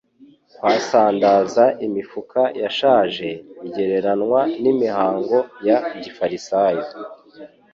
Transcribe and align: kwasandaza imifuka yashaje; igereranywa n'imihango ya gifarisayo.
kwasandaza 0.55 1.63
imifuka 1.85 2.41
yashaje; 2.61 3.27
igereranywa 3.67 4.39
n'imihango 4.61 5.37
ya 5.67 5.77
gifarisayo. 6.03 6.83